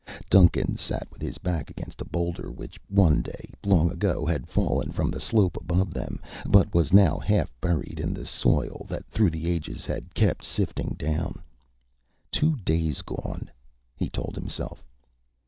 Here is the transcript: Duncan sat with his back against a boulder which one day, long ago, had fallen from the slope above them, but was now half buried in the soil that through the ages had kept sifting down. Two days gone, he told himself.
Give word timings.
Duncan 0.31 0.77
sat 0.77 1.07
with 1.11 1.21
his 1.21 1.37
back 1.37 1.69
against 1.69 2.01
a 2.01 2.05
boulder 2.05 2.51
which 2.51 2.79
one 2.89 3.21
day, 3.21 3.51
long 3.63 3.91
ago, 3.91 4.25
had 4.25 4.49
fallen 4.49 4.91
from 4.91 5.11
the 5.11 5.19
slope 5.21 5.55
above 5.55 5.93
them, 5.93 6.19
but 6.47 6.73
was 6.73 6.91
now 6.91 7.19
half 7.19 7.53
buried 7.61 7.99
in 7.99 8.11
the 8.11 8.25
soil 8.25 8.87
that 8.89 9.05
through 9.05 9.29
the 9.29 9.47
ages 9.47 9.85
had 9.85 10.15
kept 10.15 10.43
sifting 10.43 10.95
down. 10.97 11.43
Two 12.31 12.55
days 12.65 13.03
gone, 13.03 13.51
he 13.95 14.09
told 14.09 14.33
himself. 14.33 14.83